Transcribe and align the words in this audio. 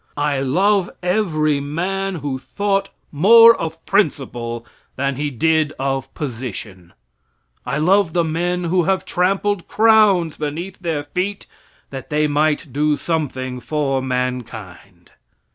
I 0.17 0.39
love 0.39 0.89
every 1.03 1.59
man 1.59 2.15
who 2.15 2.39
thought 2.39 2.89
more 3.11 3.55
of 3.55 3.85
principle 3.85 4.65
than 4.95 5.15
he 5.15 5.29
did 5.29 5.73
of 5.77 6.11
position. 6.15 6.93
I 7.67 7.77
love 7.77 8.13
the 8.13 8.23
men 8.23 8.63
who 8.63 8.85
have 8.85 9.05
trampled 9.05 9.67
crowns 9.67 10.37
beneath 10.37 10.79
their 10.79 11.03
feet 11.03 11.45
that 11.91 12.09
they 12.09 12.25
might 12.25 12.73
do 12.73 12.97
something 12.97 13.59
for 13.59 14.01
mankind. 14.01 15.11